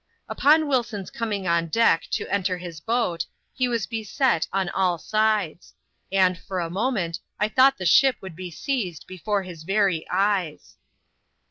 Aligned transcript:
Upon 0.27 0.67
Wilson's 0.67 1.11
coming 1.11 1.47
on 1.47 1.67
deck 1.67 2.07
to 2.09 2.25
enter 2.25 2.57
his 2.57 2.79
boat, 2.79 3.27
he 3.53 3.67
was 3.67 3.85
beset 3.85 4.47
on 4.51 4.67
all 4.69 4.97
sides; 4.97 5.75
and, 6.11 6.39
for 6.39 6.59
a 6.59 6.71
moment, 6.71 7.19
I 7.39 7.47
thought 7.47 7.77
the 7.77 7.85
ship 7.85 8.15
would 8.19 8.35
be 8.35 8.49
seized 8.49 9.05
before 9.05 9.43
his 9.43 9.61
very 9.61 10.07
eyes. 10.09 10.77